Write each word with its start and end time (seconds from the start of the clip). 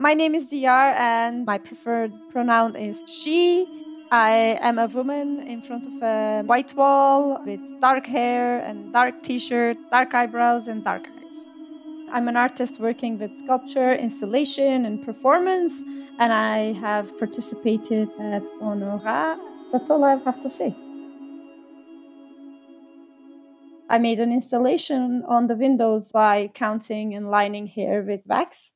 My 0.00 0.14
name 0.14 0.36
is 0.36 0.46
Diyar, 0.46 0.94
and 0.94 1.44
my 1.44 1.58
preferred 1.58 2.12
pronoun 2.30 2.76
is 2.76 3.02
she. 3.08 3.66
I 4.12 4.56
am 4.60 4.78
a 4.78 4.86
woman 4.86 5.40
in 5.40 5.60
front 5.60 5.88
of 5.88 6.00
a 6.00 6.44
white 6.46 6.72
wall 6.76 7.42
with 7.44 7.58
dark 7.80 8.06
hair 8.06 8.60
and 8.60 8.92
dark 8.92 9.24
t 9.24 9.40
shirt, 9.40 9.76
dark 9.90 10.14
eyebrows, 10.14 10.68
and 10.68 10.84
dark 10.84 11.08
eyes. 11.08 11.48
I'm 12.12 12.28
an 12.28 12.36
artist 12.36 12.78
working 12.78 13.18
with 13.18 13.36
sculpture, 13.38 13.92
installation, 13.92 14.86
and 14.86 15.04
performance, 15.04 15.82
and 16.20 16.32
I 16.32 16.74
have 16.74 17.18
participated 17.18 18.08
at 18.20 18.44
Honora. 18.60 19.36
That's 19.72 19.90
all 19.90 20.04
I 20.04 20.14
have 20.14 20.40
to 20.42 20.48
say. 20.48 20.76
I 23.90 23.98
made 23.98 24.20
an 24.20 24.30
installation 24.30 25.24
on 25.26 25.48
the 25.48 25.56
windows 25.56 26.12
by 26.12 26.50
counting 26.54 27.14
and 27.16 27.28
lining 27.28 27.66
hair 27.66 28.02
with 28.02 28.20
wax. 28.26 28.70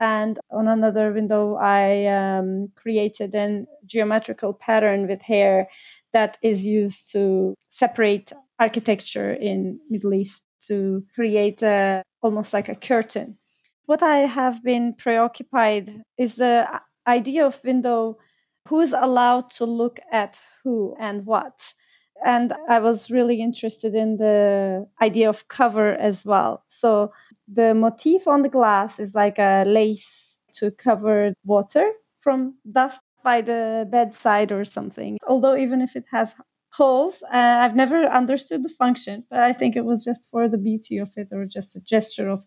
And 0.00 0.38
on 0.50 0.68
another 0.68 1.12
window, 1.12 1.56
I 1.56 2.06
um, 2.06 2.68
created 2.76 3.34
a 3.34 3.64
geometrical 3.84 4.52
pattern 4.52 5.08
with 5.08 5.22
hair 5.22 5.68
that 6.12 6.38
is 6.42 6.66
used 6.66 7.12
to 7.12 7.54
separate 7.68 8.32
architecture 8.58 9.32
in 9.32 9.80
Middle 9.90 10.14
East 10.14 10.44
to 10.66 11.04
create 11.14 11.62
a, 11.62 12.02
almost 12.22 12.52
like 12.52 12.68
a 12.68 12.74
curtain. 12.74 13.38
What 13.86 14.02
I 14.02 14.18
have 14.18 14.62
been 14.62 14.94
preoccupied 14.94 16.02
is 16.16 16.36
the 16.36 16.80
idea 17.06 17.46
of 17.46 17.64
window 17.64 18.18
who 18.68 18.80
is 18.80 18.92
allowed 18.92 19.50
to 19.50 19.64
look 19.64 19.98
at 20.12 20.40
who 20.62 20.94
and 21.00 21.24
what. 21.24 21.72
And 22.24 22.52
I 22.68 22.78
was 22.80 23.10
really 23.10 23.40
interested 23.40 23.94
in 23.94 24.16
the 24.16 24.86
idea 25.00 25.28
of 25.28 25.48
cover 25.48 25.94
as 25.94 26.24
well. 26.24 26.64
So 26.68 27.12
the 27.46 27.74
motif 27.74 28.26
on 28.26 28.42
the 28.42 28.48
glass 28.48 28.98
is 28.98 29.14
like 29.14 29.38
a 29.38 29.64
lace 29.66 30.40
to 30.54 30.70
cover 30.70 31.32
water 31.44 31.90
from 32.20 32.54
dust 32.70 33.00
by 33.22 33.40
the 33.40 33.86
bedside 33.90 34.52
or 34.52 34.64
something. 34.64 35.18
Although, 35.26 35.56
even 35.56 35.80
if 35.80 35.96
it 35.96 36.04
has 36.10 36.34
holes, 36.72 37.22
uh, 37.32 37.36
I've 37.62 37.76
never 37.76 38.04
understood 38.06 38.62
the 38.62 38.68
function, 38.68 39.24
but 39.30 39.40
I 39.40 39.52
think 39.52 39.76
it 39.76 39.84
was 39.84 40.04
just 40.04 40.28
for 40.30 40.48
the 40.48 40.58
beauty 40.58 40.98
of 40.98 41.10
it 41.16 41.28
or 41.32 41.44
just 41.46 41.76
a 41.76 41.80
gesture 41.80 42.28
of 42.28 42.44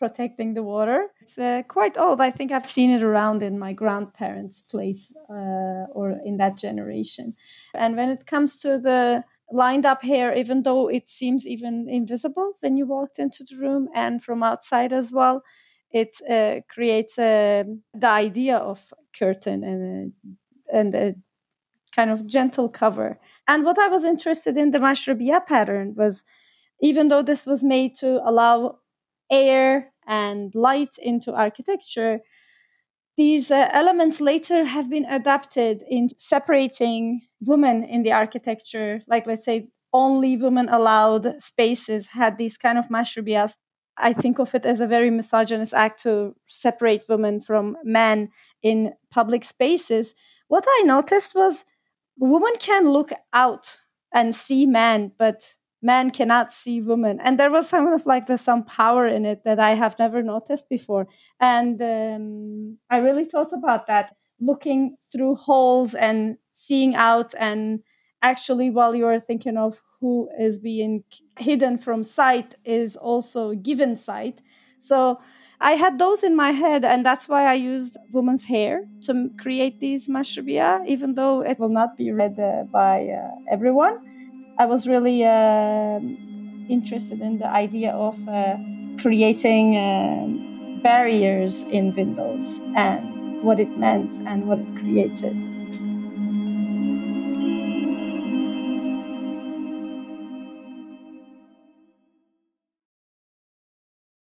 protecting 0.00 0.54
the 0.54 0.64
water. 0.64 1.08
It's 1.20 1.38
uh, 1.38 1.62
quite 1.68 1.96
old. 1.96 2.20
I 2.20 2.32
think 2.32 2.50
I've 2.50 2.66
seen 2.66 2.90
it 2.90 3.04
around 3.04 3.44
in 3.44 3.58
my 3.58 3.72
grandparents' 3.72 4.62
place 4.62 5.14
uh, 5.30 5.86
or 5.98 6.18
in 6.24 6.38
that 6.38 6.56
generation. 6.56 7.34
And 7.74 7.96
when 7.96 8.10
it 8.10 8.26
comes 8.26 8.56
to 8.64 8.78
the 8.78 9.24
lined 9.52 9.86
up 9.86 10.02
hair, 10.02 10.34
even 10.34 10.62
though 10.62 10.88
it 10.88 11.08
seems 11.08 11.46
even 11.46 11.88
invisible 11.88 12.54
when 12.60 12.76
you 12.76 12.86
walked 12.86 13.18
into 13.18 13.44
the 13.44 13.56
room 13.56 13.88
and 13.94 14.22
from 14.24 14.42
outside 14.42 14.92
as 14.92 15.12
well. 15.12 15.42
It 15.92 16.16
uh, 16.30 16.60
creates 16.68 17.18
uh, 17.18 17.64
the 17.94 18.06
idea 18.08 18.56
of 18.58 18.94
curtain 19.18 19.64
and 19.64 20.12
a, 20.72 20.76
and 20.78 20.94
a 20.94 21.14
kind 21.94 22.10
of 22.10 22.26
gentle 22.26 22.68
cover. 22.68 23.18
And 23.48 23.64
what 23.64 23.78
I 23.78 23.88
was 23.88 24.04
interested 24.04 24.56
in 24.56 24.70
the 24.70 24.78
mashrabiyah 24.78 25.46
pattern 25.46 25.94
was, 25.96 26.24
even 26.80 27.08
though 27.08 27.22
this 27.22 27.46
was 27.46 27.64
made 27.64 27.96
to 27.96 28.20
allow 28.28 28.78
air 29.30 29.92
and 30.06 30.54
light 30.54 30.98
into 31.02 31.32
architecture, 31.34 32.20
these 33.16 33.50
uh, 33.50 33.68
elements 33.72 34.20
later 34.20 34.64
have 34.64 34.88
been 34.88 35.04
adapted 35.04 35.82
in 35.88 36.08
separating 36.16 37.22
women 37.40 37.84
in 37.84 38.02
the 38.02 38.12
architecture, 38.12 39.00
like 39.08 39.26
let's 39.26 39.44
say 39.44 39.68
only 39.92 40.36
women 40.36 40.68
allowed 40.68 41.40
spaces 41.42 42.06
had 42.06 42.38
these 42.38 42.56
kind 42.56 42.78
of 42.78 42.88
mashrabiyas. 42.88 43.56
I 43.98 44.12
think 44.14 44.38
of 44.38 44.54
it 44.54 44.64
as 44.64 44.80
a 44.80 44.86
very 44.86 45.10
misogynist 45.10 45.74
act 45.74 46.02
to 46.04 46.34
separate 46.46 47.04
women 47.08 47.40
from 47.40 47.76
men 47.84 48.30
in 48.62 48.94
public 49.10 49.44
spaces. 49.44 50.14
What 50.48 50.64
I 50.66 50.82
noticed 50.84 51.34
was 51.34 51.64
women 52.18 52.52
can 52.58 52.88
look 52.88 53.10
out 53.32 53.78
and 54.14 54.34
see 54.34 54.64
men, 54.64 55.12
but 55.18 55.54
men 55.82 56.10
cannot 56.10 56.52
see 56.52 56.80
women. 56.82 57.20
And 57.20 57.38
there 57.38 57.50
was 57.50 57.68
some 57.68 57.86
of 57.86 58.06
like 58.06 58.26
there's 58.26 58.40
some 58.40 58.64
power 58.64 59.06
in 59.06 59.24
it 59.24 59.44
that 59.44 59.58
I 59.58 59.74
have 59.74 59.98
never 59.98 60.22
noticed 60.22 60.68
before. 60.68 61.06
And 61.40 61.80
um, 61.80 62.78
I 62.90 62.98
really 62.98 63.24
thought 63.24 63.52
about 63.52 63.86
that, 63.86 64.14
looking 64.40 64.96
through 65.12 65.36
holes 65.36 65.94
and 65.94 66.36
seeing 66.52 66.94
out 66.94 67.34
and 67.38 67.80
actually 68.22 68.70
while 68.70 68.94
you're 68.94 69.20
thinking 69.20 69.56
of 69.56 69.80
who 70.00 70.28
is 70.38 70.58
being 70.58 71.04
hidden 71.38 71.78
from 71.78 72.02
sight 72.02 72.54
is 72.64 72.96
also 72.96 73.54
given 73.54 73.96
sight 73.96 74.40
so 74.78 75.18
i 75.60 75.72
had 75.72 75.98
those 75.98 76.22
in 76.22 76.34
my 76.36 76.50
head 76.50 76.84
and 76.84 77.04
that's 77.04 77.28
why 77.28 77.46
i 77.46 77.54
used 77.54 77.96
woman's 78.12 78.44
hair 78.44 78.84
to 79.02 79.30
create 79.38 79.80
these 79.80 80.08
mashrabiyah 80.08 80.86
even 80.86 81.14
though 81.14 81.40
it 81.42 81.58
will 81.58 81.68
not 81.68 81.96
be 81.96 82.10
read 82.10 82.38
uh, 82.38 82.64
by 82.64 83.06
uh, 83.08 83.30
everyone 83.50 83.98
i 84.58 84.66
was 84.66 84.86
really 84.86 85.24
uh, 85.24 86.00
interested 86.68 87.20
in 87.20 87.38
the 87.38 87.46
idea 87.48 87.92
of 87.92 88.16
uh, 88.28 88.56
creating 89.00 89.76
um, 89.76 90.80
barriers 90.82 91.62
in 91.68 91.94
windows 91.94 92.60
and 92.76 93.42
what 93.42 93.58
it 93.58 93.76
meant 93.78 94.18
and 94.26 94.46
what 94.46 94.58
it 94.58 94.76
created 94.76 95.34